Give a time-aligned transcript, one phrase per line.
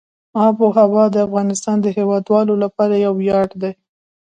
[0.45, 3.71] آب وهوا د افغانستان د هیوادوالو لپاره یو ویاړ دی.